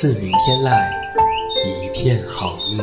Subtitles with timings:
[0.00, 0.90] 自鸣天籁，
[1.62, 2.78] 一片好音。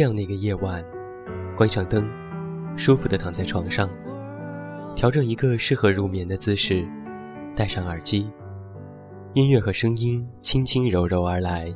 [0.00, 0.82] 这样的一个夜晚，
[1.54, 2.08] 关上灯，
[2.74, 3.86] 舒服的躺在床上，
[4.96, 6.88] 调整一个适合入眠的姿势，
[7.54, 8.26] 戴上耳机，
[9.34, 11.70] 音乐和声音轻轻柔柔而来。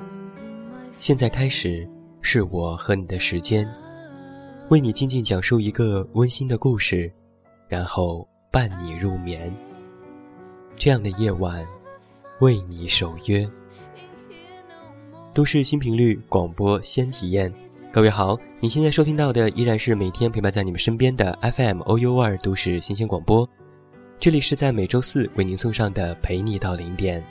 [0.98, 1.86] 现在开始，
[2.22, 3.68] 是我和你的时间，
[4.70, 7.12] 为你静静讲述一个温馨的故事，
[7.68, 9.54] 然后伴你入眠。
[10.76, 11.62] 这样的夜晚，
[12.40, 13.46] 为你守约。
[15.34, 17.52] 都市新频率广播先体验。
[17.94, 23.48] 各位好，你现在收听到的依然是每天陪伴在你们身边的 FM OU 二都市新鲜广播，
[24.18, 27.24] 这里是在每周四为您送上的陪你到零点，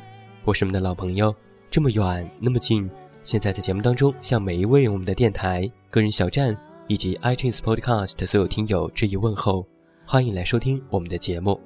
[0.45, 1.35] 我是你们的老朋友，
[1.69, 2.89] 这么远那么近。
[3.23, 9.67] 现在在节目当中，向每一位我们的电台、个人小站以及 iTunes Podcast 所有听友致以问候，
[10.07, 11.59] 欢迎来收听我们的节目。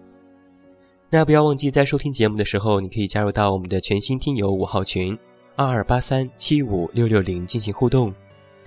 [1.12, 5.16] 那不要忘记在收听节目的时候，你可以加入到我们的全新听友五号群
[5.56, 8.12] 二二八三七五六六零进行互动。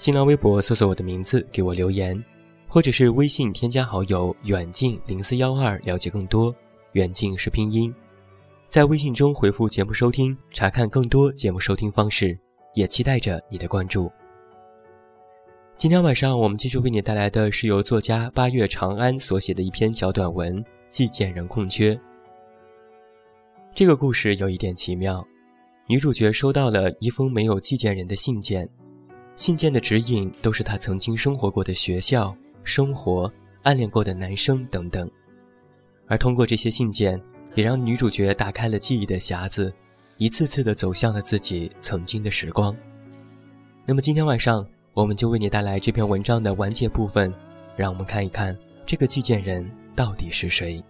[0.01, 2.19] 新浪微博搜索我的名字给我留言，
[2.67, 6.51] 或者是微信添加好友远近零四幺二了解更多。
[6.93, 7.95] 远近是拼音，
[8.67, 12.37] 在微信中回复节目收听，查看更多节目收听方式，
[12.73, 14.11] 也期待着你的关注。
[15.77, 21.95] 今天晚上我们继续为你带来的是由作家八月长安所写的一篇小短文《寄件人空缺》。
[23.75, 25.23] 这个故事有一点奇妙，
[25.89, 28.67] 女主角收到了一封没有寄件人的信件。
[29.41, 35.11] 信件的指引都是她曾经生活过的学校、生活、暗恋过的男生等等，
[36.09, 37.19] 而通过这些信件，
[37.55, 39.73] 也让女主角打开了记忆的匣子，
[40.19, 42.77] 一次次的走向了自己曾经的时光。
[43.87, 47.33] 那么今天晚上，我们就为你带来这篇文章的完结部分，
[47.77, 50.85] 让我们看一看这个寄件人到底是谁。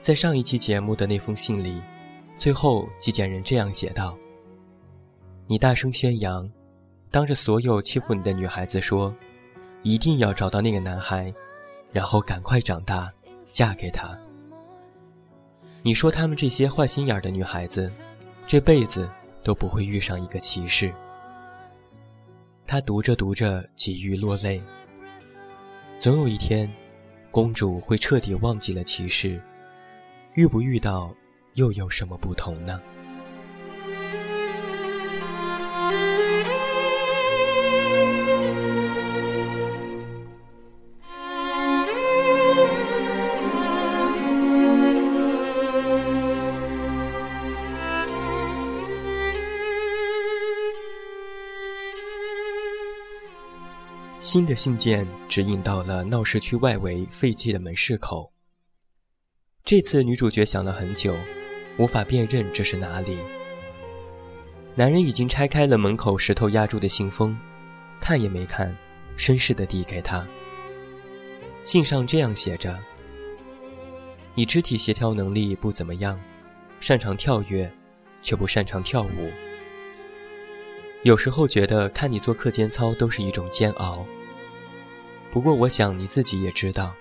[0.00, 1.82] 在上一期节目的那封信里，
[2.36, 4.16] 最后寄件人这样写道。
[5.50, 6.48] 你大声宣扬，
[7.10, 9.12] 当着所有欺负你的女孩子说，
[9.82, 11.34] 一定要找到那个男孩，
[11.90, 13.10] 然后赶快长大，
[13.50, 14.16] 嫁给他。
[15.82, 17.90] 你说他们这些坏心眼的女孩子，
[18.46, 19.10] 这辈子
[19.42, 20.94] 都不会遇上一个骑士。
[22.64, 24.62] 他读着读着，几欲落泪。
[25.98, 26.72] 总有一天，
[27.32, 29.42] 公主会彻底忘记了骑士，
[30.34, 31.12] 遇不遇到，
[31.54, 32.80] 又有什么不同呢？
[54.32, 58.30] 新的信件指引到了闹市区外围废弃的门市口。
[59.64, 61.16] 这次女主角想了很久，
[61.78, 63.18] 无法辨认这是哪里。
[64.76, 67.36] 男人已经拆开了门口石头压住的信封，
[68.00, 68.72] 看也没看，
[69.18, 70.24] 绅士的递给她。
[71.64, 72.78] 信上这样写着
[74.36, 76.16] ：“你肢体协调能力不怎么样，
[76.78, 77.68] 擅长跳跃，
[78.22, 79.32] 却不擅长跳舞。
[81.02, 84.06] 有时候觉得看你做课间操都是一种煎熬。
[85.30, 86.94] 不过我想你自己也知道，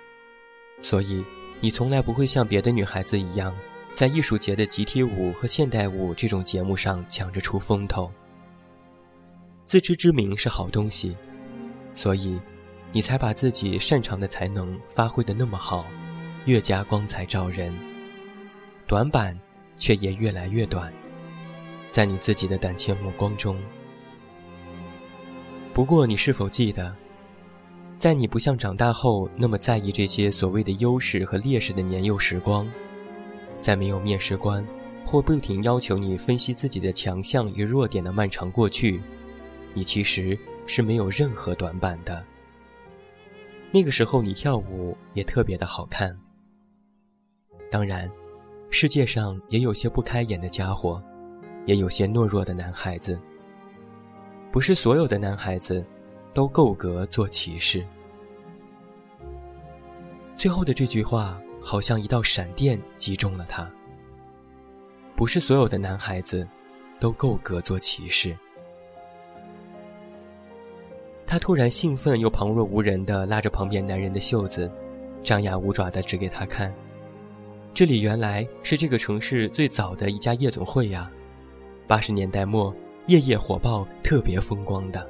[0.81, 1.23] 所以
[1.59, 3.55] 你从来不会像别的女孩子一样，
[3.93, 8.11] 在艺术节的集体舞和现代舞这种节目上抢着出风头。
[9.65, 11.17] 自知之明是好东西，
[11.95, 12.39] 所以
[12.91, 15.87] 你才把自己擅长的才能发挥的那么好，
[16.45, 17.75] 越加光彩照人。
[18.87, 19.39] 短板
[19.77, 20.91] 却也越来越短，
[21.91, 23.59] 在你自己的胆怯目光中。
[25.73, 26.95] 不过，你是否记得，
[27.99, 32.65] 在你不像长大后那么在意这些所谓的优势和劣势的年幼时光，
[33.59, 34.65] 在没有面试官
[35.05, 39.01] 或不停要求你分析自己的强项与弱点的漫长过去，
[39.73, 42.25] 你其实是没有任何短板的。
[43.69, 46.17] 那个时候你跳舞也特别的好看。
[47.69, 48.09] 当然，
[48.69, 51.03] 世界上也有些不开眼的家伙，
[51.65, 53.19] 也有些懦弱的男孩子。
[54.53, 55.85] 不是所有的男孩子。
[56.33, 57.85] 都够格做骑士。
[60.35, 63.69] 最后的这句话好像一道闪电击中了他。
[65.15, 66.47] 不是所有的男孩子
[66.97, 68.35] 都够格做骑士。
[71.27, 74.71] 他突然兴奋又旁若无人地拉着旁边男人的袖子，
[75.21, 76.73] 张牙舞爪地指给他看
[77.73, 81.11] ：“这里原来是这个城市最早的一家夜总会呀，
[81.85, 82.73] 八十年代末
[83.07, 85.07] 夜夜火爆，特别风光的。”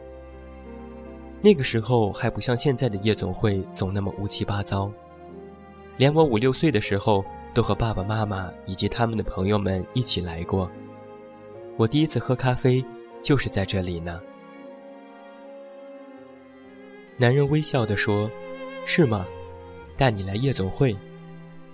[1.42, 4.92] 那个时候还不像现在的夜总会总那么乌七八糟，
[5.96, 10.70] 连我五六岁的时候都和爸爸妈妈以及他们的朋友们一起来过。
[11.78, 12.84] 我第一次喝咖啡
[13.24, 14.22] 就是在这里呢。
[17.16, 18.30] 男人微笑地说
[18.86, 19.26] ：“是吗？
[19.96, 20.96] 带你来夜总会？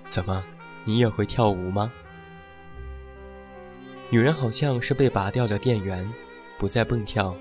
[0.07, 0.43] 怎么，
[0.83, 1.91] 你也会跳舞吗？”
[4.11, 6.07] 女人好像是被拔掉了电源，
[6.59, 7.35] 不再蹦跳，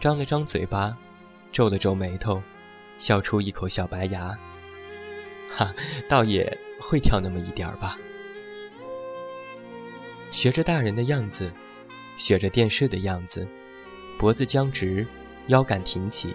[0.00, 0.98] 张了张嘴巴。
[1.52, 2.42] 皱了皱眉头，
[2.96, 4.36] 笑出一口小白牙。
[5.50, 5.72] 哈，
[6.08, 7.98] 倒也会跳那么一点儿吧。
[10.30, 11.52] 学着大人的样子，
[12.16, 13.46] 学着电视的样子，
[14.18, 15.06] 脖子僵直，
[15.48, 16.34] 腰杆挺起，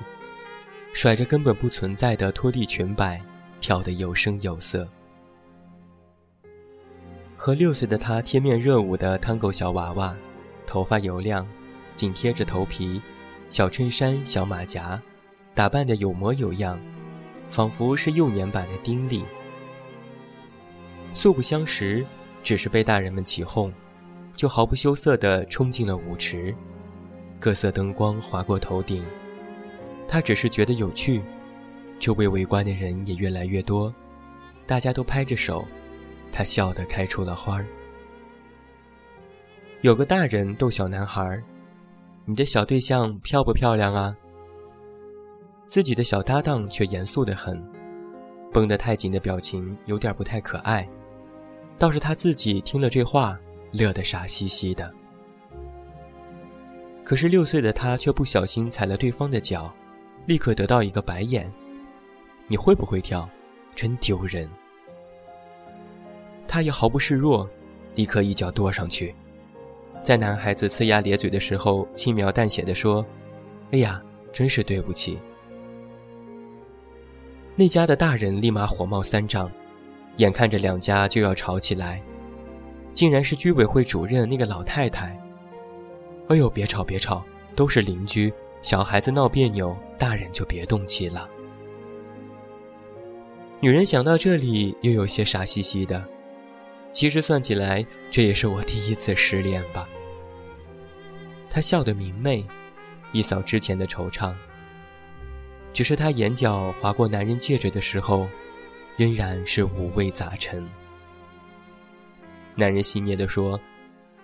[0.94, 3.20] 甩着根本不存在的拖地裙摆，
[3.60, 4.88] 跳得有声有色。
[7.36, 10.16] 和六岁的他贴面热舞的汤狗小娃娃，
[10.68, 11.48] 头发油亮，
[11.96, 13.02] 紧贴着头皮。
[13.50, 15.02] 小衬衫、小马甲，
[15.56, 16.80] 打扮的有模有样，
[17.50, 19.24] 仿佛是幼年版的丁力。
[21.14, 22.06] 素不相识，
[22.44, 23.74] 只是被大人们起哄，
[24.34, 26.54] 就毫不羞涩地冲进了舞池。
[27.40, 29.06] 各色灯光划过头顶，
[30.08, 31.24] 他只是觉得有趣。
[32.00, 33.92] 周围围观的人也越来越多，
[34.68, 35.66] 大家都拍着手，
[36.32, 37.66] 他笑得开出了花儿。
[39.82, 41.42] 有个大人逗小男孩。
[42.30, 44.14] 你的小对象漂不漂亮啊？
[45.66, 47.58] 自己的小搭档却严肃得很，
[48.52, 50.86] 绷得太紧的表情有点不太可爱。
[51.78, 53.38] 倒是他自己听了这话，
[53.72, 54.94] 乐得傻兮兮的。
[57.06, 59.74] 可是六岁的他却不小心踩了对方的脚，
[60.26, 61.50] 立刻得到一个白眼。
[62.50, 63.30] 你会不会跳？
[63.74, 64.50] 真丢人！
[66.46, 67.50] 他也毫不示弱，
[67.96, 69.16] 立刻一脚跺上去。
[70.08, 73.06] 在男孩子呲牙咧嘴的时候，轻描淡写的说
[73.72, 74.02] ：“哎呀，
[74.32, 75.20] 真是对不起。”
[77.58, 79.52] 那家的大人立马火冒三丈，
[80.16, 82.00] 眼看着两家就要吵起来，
[82.94, 85.14] 竟然是居委会主任那个老太太。
[86.30, 87.22] 哎呦，别吵别吵，
[87.54, 88.32] 都是邻居，
[88.62, 91.30] 小孩子闹别扭，大人就别动气了。
[93.60, 96.02] 女人想到这里，又有些傻兮兮的。
[96.94, 99.86] 其实算起来，这也是我第一次失恋吧。
[101.58, 102.46] 他笑得明媚，
[103.14, 104.32] 一扫之前的惆怅。
[105.74, 108.30] 只是他眼角划过男人戒指的时候，
[108.96, 110.70] 仍然是五味杂陈。
[112.54, 113.60] 男人戏谑地说：“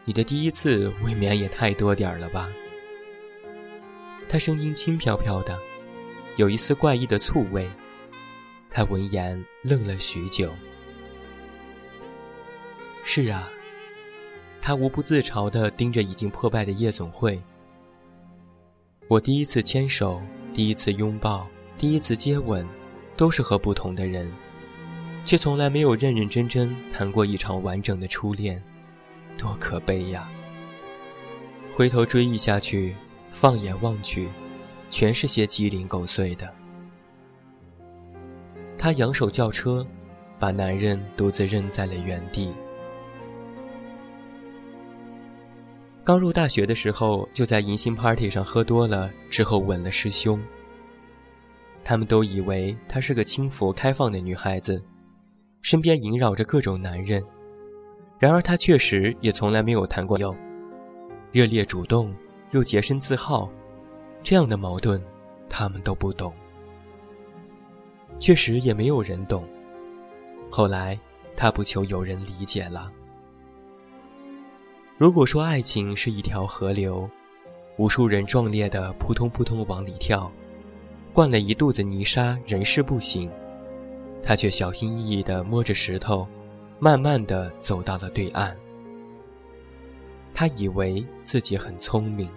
[0.05, 2.51] 你的第一次未免也太多点儿了吧？”
[4.29, 5.59] 他声音轻飘飘的，
[6.35, 7.67] 有一丝怪异的醋味。
[8.69, 10.53] 他闻言愣了许久。
[13.03, 13.49] 是啊。
[14.65, 17.37] 他无不自嘲地盯着已经破败的夜总会。
[19.09, 21.45] 我第一次牵手，第一次拥抱，
[21.77, 22.65] 第一次接吻，
[23.17, 24.31] 都是和不同的人，
[25.25, 28.63] 却从来没有认认真真谈过一场完整的初恋，
[29.37, 30.31] 多可悲呀！
[31.73, 32.95] 回头追忆下去，
[33.29, 34.29] 放眼望去，
[34.89, 36.55] 全是些鸡零狗碎的。
[38.77, 39.85] 他扬手叫车，
[40.39, 42.53] 把男人独自扔在了原地。
[46.05, 50.37] 刚入大学的时候，就在迎新 party 上喝多了，之后吻了师兄。
[51.81, 54.83] 他们都以为她是个轻浮开放的女孩子，
[55.61, 57.23] 身边萦绕着各种男人。
[58.19, 60.35] 然而她确实也从来没有谈过友，
[61.31, 62.13] 热烈主动
[62.51, 63.49] 又洁身自好，
[64.21, 65.01] 这样的矛盾，
[65.49, 66.33] 他们都不懂。
[68.19, 69.47] 确实也没有人懂。
[70.49, 70.99] 后来，
[71.35, 72.91] 她不求有人理解了。
[74.95, 77.09] 如果说爱情是一条河流，
[77.77, 80.31] 无数人壮烈的扑通扑通往里跳，
[81.11, 83.27] 灌了一肚子泥沙，人事不省，
[84.21, 86.27] 他却小心翼翼地摸着石头，
[86.79, 88.55] 慢慢地走到了对岸。
[90.31, 92.29] 他以为自己很聪明。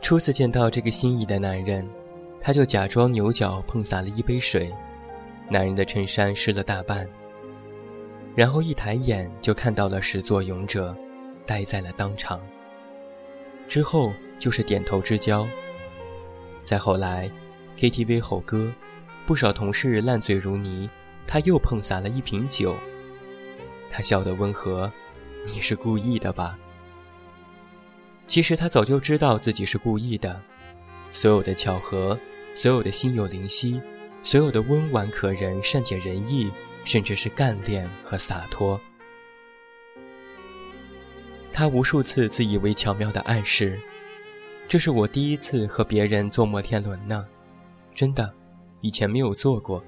[0.00, 1.86] 初次见到这个心仪的男人，
[2.40, 4.72] 他就假装牛角碰洒了一杯水，
[5.50, 7.06] 男人的衬衫湿了大半。
[8.40, 10.96] 然后一抬眼就看到了始作俑者，
[11.44, 12.40] 呆在了当场。
[13.68, 15.46] 之后就是点头之交。
[16.64, 17.28] 再后来
[17.76, 18.72] ，KTV 吼歌，
[19.26, 20.88] 不少同事烂醉如泥，
[21.26, 22.74] 他又碰洒了一瓶酒。
[23.90, 24.90] 他笑得温和
[25.44, 26.58] ：“你是故意的吧？”
[28.26, 30.42] 其实他早就知道自己是故意的。
[31.10, 32.18] 所有的巧合，
[32.54, 33.82] 所有的心有灵犀，
[34.22, 36.50] 所有的温婉可人、善解人意，
[36.84, 38.80] 甚至是干练和洒脱。
[41.52, 43.78] 他无数次自以为巧妙的暗示
[44.68, 47.26] ：“这是我第一次和别人坐摩天轮呢，
[47.94, 48.34] 真的，
[48.80, 49.84] 以前没有坐过。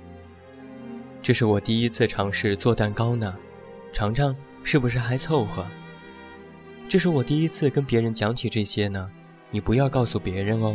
[1.22, 3.36] 这是我第一次尝试做蛋糕呢。”
[3.92, 5.66] 尝尝是不是还凑合？
[6.88, 9.10] 这是我第一次跟别人讲起这些呢，
[9.50, 10.74] 你不要告诉别人哦。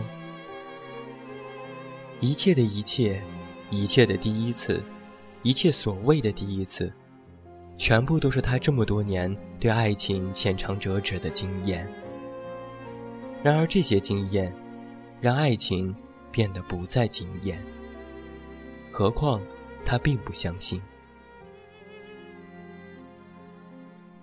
[2.19, 3.19] 一切的一切，
[3.71, 4.83] 一切的第一次，
[5.43, 6.91] 一切所谓的第一次，
[7.77, 11.87] 全部都是他这么多年对爱情浅尝辄止的经验。
[13.43, 14.53] 然而这些经验，
[15.21, 15.95] 让爱情
[16.31, 17.63] 变得不再惊艳。
[18.91, 19.41] 何况
[19.85, 20.81] 他并不相信。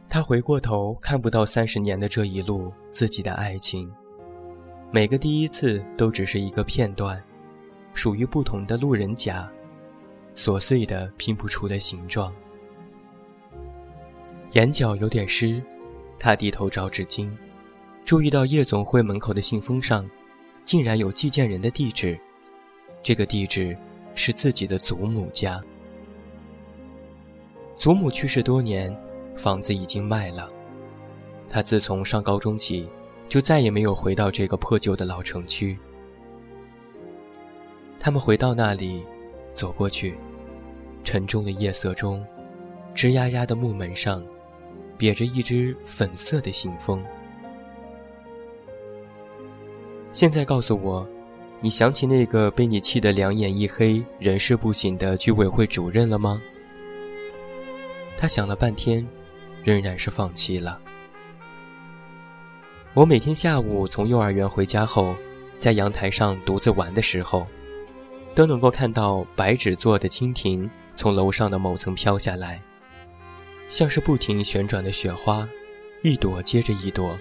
[0.09, 3.91] 他回过头看不到三十年的这一路自己的爱情，
[4.93, 7.21] 每个第一次都只是一个片段，
[7.95, 9.51] 属于不同的路人甲，
[10.37, 12.35] 琐碎的拼不出的形状。
[14.53, 15.63] 眼角有点湿，
[16.19, 17.31] 他低头找纸巾，
[18.05, 20.09] 注意到夜总会门口的信封上，
[20.65, 22.19] 竟然有寄件人的地址，
[23.03, 23.77] 这个地址
[24.15, 25.63] 是自己的祖母家。
[27.77, 28.95] 祖母去世多年。
[29.37, 30.49] 房子已经卖了，
[31.51, 32.89] 他自从上高中起，
[33.29, 35.77] 就再也没有回到这个破旧的老城区。
[37.99, 39.05] 他们回到那里，
[39.53, 40.17] 走过去，
[41.05, 42.27] 沉重的夜色中，
[42.95, 44.25] 吱呀呀的木门上，
[44.97, 47.05] 别着一只粉色的信封。
[50.11, 51.09] 现在告诉我，
[51.61, 56.43] 你想起那个被你气得两眼一黑、人事不省的居委会主任了吗？
[58.17, 59.07] 他想了半天。
[59.65, 60.79] 仍然是放弃了。
[62.93, 65.17] 我每天下午从幼儿园回家后，
[65.57, 67.47] 在阳台上独自玩的时候，
[68.35, 72.63] 都能够看到白纸做的蜻蜓从楼上的某层飘下来，
[73.69, 75.49] 像是不停旋转的雪花，
[76.03, 77.19] 一朵接着一朵。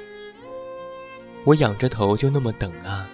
[1.46, 3.10] 我仰着头就那么等啊，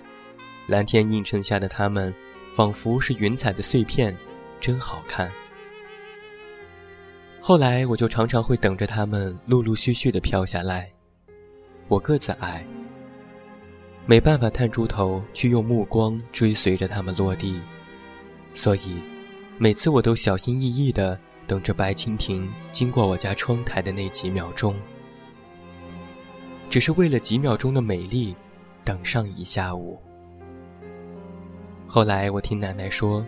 [0.67, 2.13] 蓝天映衬下的它们，
[2.53, 4.15] 仿佛是云彩的碎片，
[4.59, 5.31] 真好看。
[7.41, 10.91] 后来我就常常会等着它们陆陆续续的飘下来。
[11.87, 12.63] 我个子矮，
[14.05, 17.61] 没办法探出头去用目光追随着它们落地，
[18.53, 19.01] 所以
[19.61, 24.73] 每次我都小心翼翼的等着白蜻蜓经过我家窗台的那几秒钟，
[26.69, 28.33] 只是为了几秒钟的美丽，
[28.85, 30.01] 等上一下午。
[31.87, 33.23] 后来我听奶奶说。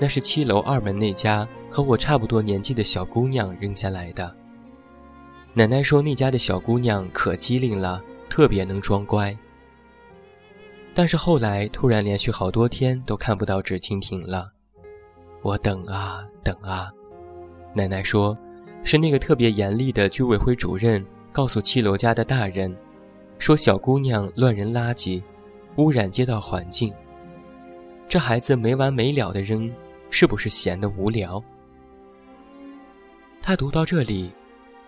[0.00, 4.32] 那是七楼二门那家和我差不多年纪的小姑娘扔下来的。
[5.54, 9.36] 奶奶说那家的小姑娘可机灵了，特别能装乖。
[10.94, 14.52] 但是后来突然连续好多天都看不到纸蜻蜓了，
[15.42, 16.90] 我等啊等啊。
[17.74, 18.36] 奶奶说，
[18.84, 22.76] 是那个特别严厉的居委会主任告诉七楼家的大人，
[23.38, 25.22] 说小姑娘乱扔垃圾，
[25.76, 26.92] 污染街道环境。
[28.08, 29.70] 这孩子没完没了的扔。
[30.10, 31.38] 是不是闲得无聊？
[33.42, 34.32] 他读到这里，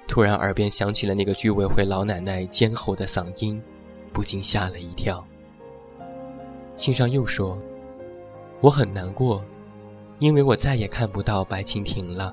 [0.09, 3.63] 突然耳边响起了那个居委会老奶奶尖厚的嗓音，
[4.15, 5.23] 不禁吓了一跳。
[6.75, 7.61] 信上又说
[8.63, 9.45] ：“我很难过，
[10.21, 12.33] 因为我再也看不到白蜻蜓了。”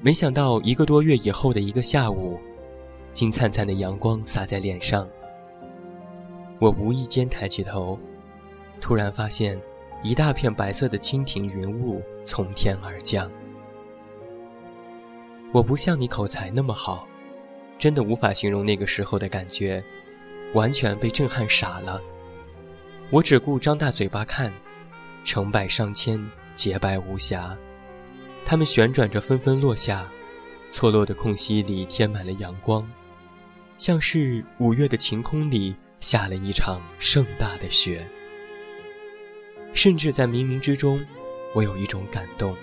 [0.00, 2.38] 没想到一个多月以后的一个下午，
[3.12, 5.08] 金灿灿的阳光洒在脸上，
[6.60, 7.98] 我无意间抬起头，
[8.80, 9.60] 突然发现。
[10.02, 13.30] 一大片白色的蜻蜓云雾从天而降。
[15.52, 17.06] 我不像你口才那么好，
[17.76, 19.84] 真的无法形容那个时候的感觉，
[20.54, 22.00] 完全被震撼傻了。
[23.10, 24.50] 我只顾张大嘴巴看，
[25.24, 26.20] 成百上千，
[26.54, 27.56] 洁白无瑕，
[28.44, 30.10] 它们旋转着纷纷落下，
[30.72, 32.88] 错落的空隙里填满了阳光，
[33.78, 38.08] 像是五月的晴空里下了一场盛大的雪。
[39.72, 41.00] 甚至在冥冥之中，
[41.54, 42.56] 我有一种感动，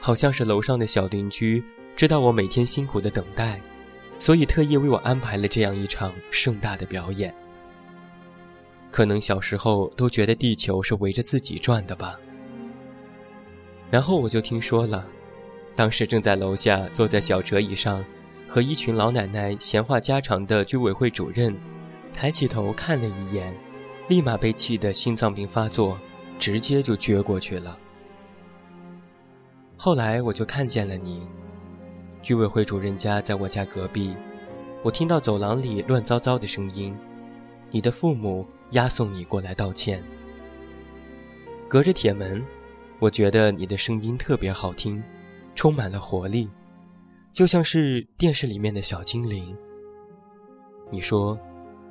[0.00, 1.62] 好像是楼上的小邻居
[1.94, 3.60] 知道我每天辛苦的等待，
[4.18, 7.34] 所以特意为我安排了这样一场盛大的表演。
[8.90, 12.18] 可能小时候都觉得地球是围着自己转的吧。
[13.90, 15.08] 然后我就听说了，
[15.74, 18.04] 当时正在楼下坐在小折椅上，
[18.46, 21.56] 和一群老奶奶闲话家常的居委会主任，
[22.12, 23.56] 抬起头看了一眼。
[24.08, 25.98] 立马被气得心脏病发作，
[26.38, 27.78] 直接就撅过去了。
[29.76, 31.28] 后来我就看见了你，
[32.22, 34.16] 居委会主任家在我家隔壁，
[34.82, 36.96] 我听到走廊里乱糟糟的声音，
[37.70, 40.02] 你的父母押送你过来道歉。
[41.68, 42.44] 隔着铁门，
[42.98, 45.02] 我觉得你的声音特别好听，
[45.54, 46.48] 充满了活力，
[47.32, 49.56] 就像是电视里面的小精灵。
[50.90, 51.38] 你说：“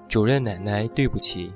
[0.10, 1.54] 主任奶奶，对不起。”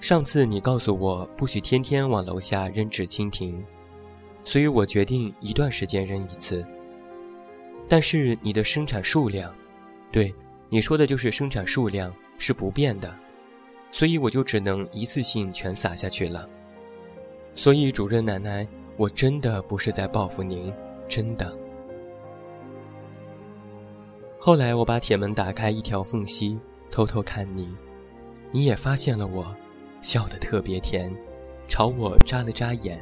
[0.00, 3.64] 上次你告诉我不许天天往楼下扔纸蜻蜓，
[4.44, 6.64] 所以我决定一段时间扔一次。
[7.88, 9.54] 但是你的生产数量，
[10.12, 10.34] 对，
[10.68, 13.12] 你说的就是生产数量是不变的，
[13.94, 16.50] 所以我就只能一次性全撒下去了。
[17.54, 20.74] 所以主任奶奶，我真的不是在报复您，
[21.06, 21.56] 真的。
[24.36, 26.58] 后来我把铁门打开一条缝隙，
[26.90, 27.72] 偷偷看你，
[28.50, 29.54] 你也发现了我。
[30.02, 31.14] 笑得特别甜，
[31.68, 33.00] 朝我眨了眨眼。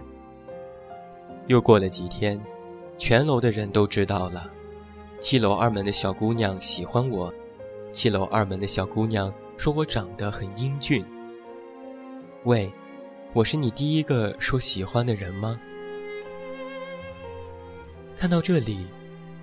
[1.46, 2.38] 又过了几天，
[2.98, 4.52] 全楼的人都知道了，
[5.20, 7.32] 七楼二门的小姑娘喜欢我，
[7.92, 11.04] 七楼二门的小姑娘说我长得很英俊。
[12.44, 12.72] 喂，
[13.32, 15.60] 我是你第一个说喜欢的人吗？
[18.18, 18.86] 看到这里，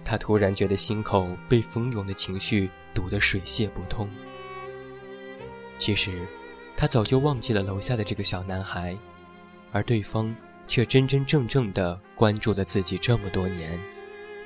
[0.04, 4.10] 他突然觉得心口被蜂涌的情绪堵得水泄不通。
[5.78, 6.28] 其实。
[6.78, 8.98] 他早就忘记了楼下的这个小男孩，
[9.74, 10.34] 而对方
[10.66, 13.78] 却真真正正的关注了自己这么多年，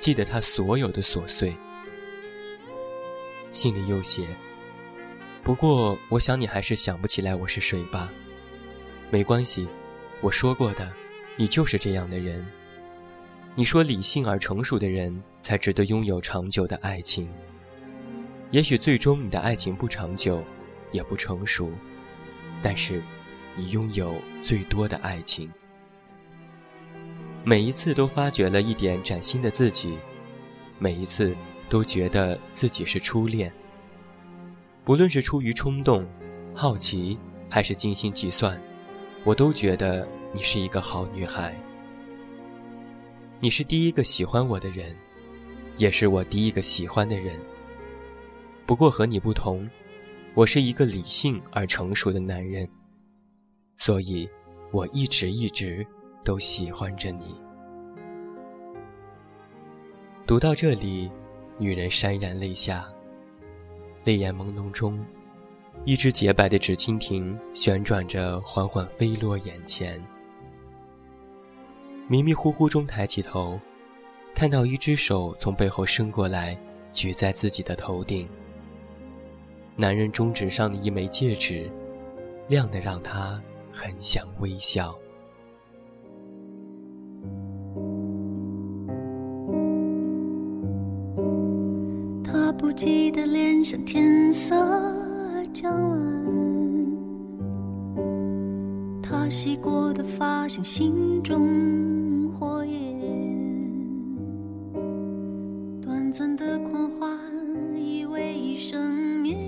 [0.00, 1.56] 记得他所有的琐碎。
[3.52, 4.26] 心里又写：
[5.44, 8.08] 不过我想你还是想不起来我是谁吧。
[9.10, 9.68] 没关系，
[10.22, 10.90] 我说过的，
[11.36, 12.44] 你就是这样的人。
[13.54, 17.28] 你说理性而成熟的人才值得拥有长久的爱情。
[18.52, 20.42] 也许最终你的爱情不长久，
[20.92, 21.70] 也不成熟。
[22.62, 23.02] 但是，
[23.54, 25.52] 你拥有最多的爱情，
[27.44, 29.98] 每一次都发掘了一点崭新的自己，
[30.78, 31.36] 每一次
[31.68, 33.52] 都觉得自己是初恋。
[34.84, 36.06] 不论是出于冲动、
[36.54, 37.18] 好奇，
[37.48, 38.60] 还是精心计算，
[39.24, 41.54] 我都觉得你是一个好女孩。
[43.40, 44.94] 你是第一个喜欢我的人，
[45.78, 47.40] 也是我第一个喜欢的人。
[48.66, 49.68] 不过和你不同。
[50.36, 52.68] 我是一个理性而成熟的男人，
[53.78, 54.28] 所以，
[54.72, 55.86] 我一直一直
[56.24, 57.36] 都喜欢着你。
[60.26, 61.08] 读到这里，
[61.56, 62.90] 女人潸然泪下，
[64.04, 65.02] 泪眼朦胧中，
[65.84, 70.02] 一只洁白的纸蜻蜓旋转着，缓缓飞落眼前。
[72.06, 73.58] 迷迷糊糊中抬起头，
[74.34, 76.58] 看到一只手从背后伸过来，
[76.92, 78.28] 举在自己的头顶。
[79.74, 81.70] 男人中指上的一枚戒指，
[82.46, 84.94] 亮得让他很想微笑。
[92.58, 94.54] 不羁的脸像天色
[95.52, 96.00] 将晚，
[99.02, 103.00] 他洗过的发像心中火焰，
[105.80, 107.18] 短暂的狂欢
[107.76, 108.90] 以为一生
[109.20, 109.38] 眠。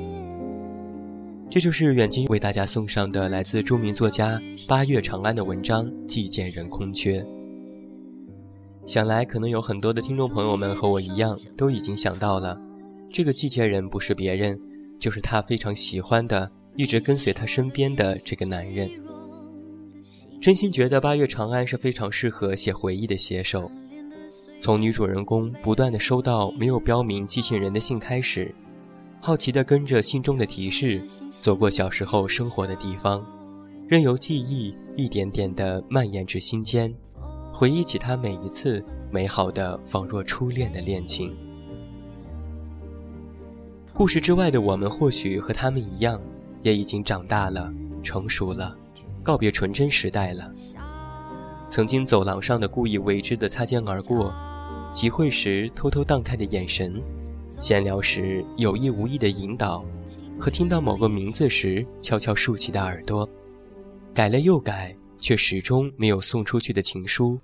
[1.48, 4.38] 这就是远近为大家送上的来自著名作家
[4.68, 7.22] 八月长安的文章《寄见人空缺》。
[8.84, 12.60] 想来可能有很多的听众朋友们和我一样，都已经想到了，
[13.16, 14.60] 这个寄件人不是别人，
[14.98, 18.90] 就是他非常喜欢的、一直跟随他身边的这个男人。
[20.38, 23.72] 真心觉得八月长安是非常适合写回忆的写手。
[24.60, 28.54] 从女主人公不断的收到没有标明寄信人的信开始，
[29.18, 31.02] 好奇的跟着信中的提示。
[31.40, 33.24] 走过小时候生活的地方，
[33.88, 36.94] 任由记忆一点点的蔓延至心间，
[37.50, 41.34] 回忆起他每一次美好的仿若初恋的恋情。
[43.96, 46.20] 故事之外的我们，或许和他们一样，
[46.62, 48.76] 也已经长大了，成熟了，
[49.22, 50.52] 告别纯真时代了。
[51.70, 54.34] 曾经走廊上的故意为之的擦肩而过，
[54.92, 57.02] 集会时偷偷荡开的眼神，
[57.58, 59.82] 闲聊时有意无意的引导，
[60.38, 63.26] 和听到某个名字时悄悄竖起的耳朵，
[64.12, 67.40] 改了又改却始终没有送出去的情书，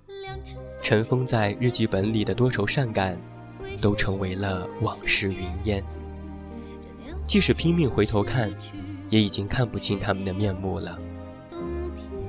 [0.83, 3.19] 尘封在日记本里的多愁善感，
[3.81, 5.83] 都成为了往事云烟。
[7.25, 8.53] 即使拼命回头看，
[9.09, 10.97] 也已经看不清他们的面目了。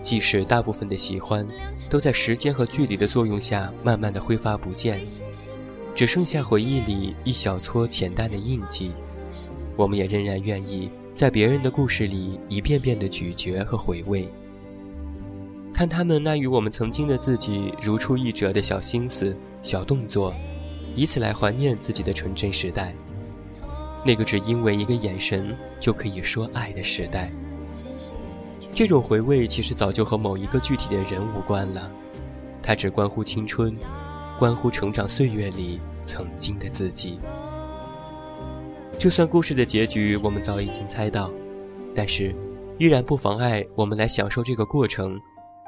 [0.03, 1.47] 即使大部分的喜欢，
[1.89, 5.01] 都在时间和距离的作用下慢慢的挥发不见，
[5.95, 8.93] 只剩下回忆里一小撮浅淡的印记，
[9.77, 14.29] 我们也仍然愿意在别人的故事里一遍遍的咀嚼和回味，
[15.73, 20.35] 看他们那与我们曾经的自己如出一辙的小心思、小动作，
[20.95, 22.95] 以此来怀念自己的纯真时代，
[24.05, 27.33] 那个只因为一个眼神就可以说爱的时代。
[28.73, 31.91] 这种回味其实早就和某一个具体的人无关了，
[32.63, 33.75] 它只关乎青春，
[34.39, 37.19] 关乎成长岁月里曾经的自己。
[38.99, 41.31] 就算故事的结局我们早已经猜到，
[41.95, 42.35] 但是
[42.79, 45.19] 依然不妨碍我们来享受这个过程，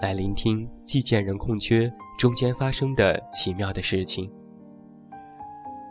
[0.02, 4.30] 来聆听既见人空缺中间发生的奇妙的事情。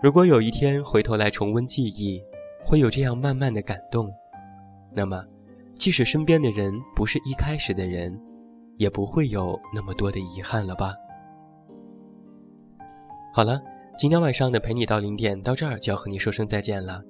[0.04, 2.22] 如果有一天回头来重温记忆，
[2.66, 4.12] 会有这样慢慢的感动，
[4.92, 5.24] 那么。
[5.78, 8.18] 即使身边的人不是一开始的人，
[8.78, 10.94] 也不会有那么多的遗憾了吧？
[13.34, 13.62] 好了，
[13.98, 17.04] 今天晚上的陪你到零点到这儿就要和你说声再见了。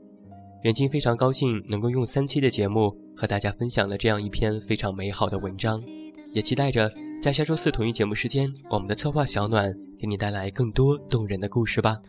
[0.64, 5.80] 远近非常高兴能够用三期的节目和大家分享了这样一篇非常美好的文章，
[6.32, 6.92] 也期待着
[7.22, 12.02] 在下周四同一节目时间，我们的策划小暖给你带来更多动人的故事吧。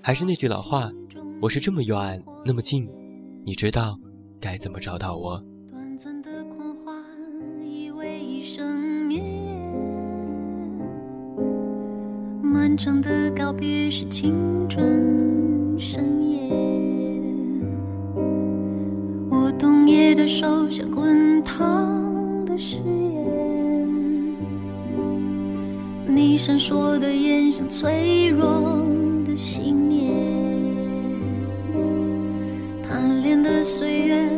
[0.00, 0.92] 还是那句老话，
[1.42, 2.86] 我是这么远那么近，
[3.46, 3.98] 你知道。
[4.38, 5.42] 该怎么找到我？
[5.70, 6.94] 短暂的狂欢
[7.62, 9.24] 以为一生眠，
[12.42, 16.50] 漫长的告别是青春盛宴。
[19.30, 24.36] 我冬夜的手像滚烫的誓言，
[26.06, 28.84] 你闪烁的眼像脆弱
[29.24, 29.79] 的心
[33.72, 34.28] 岁月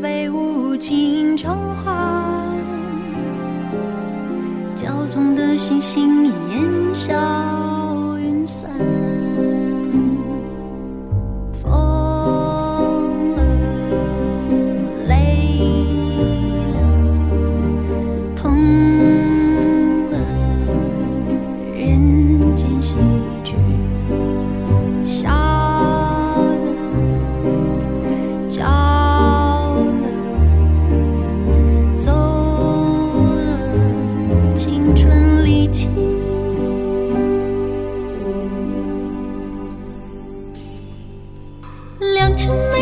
[0.00, 2.54] 被无情召唤，
[4.76, 7.12] 骄纵的星星烟消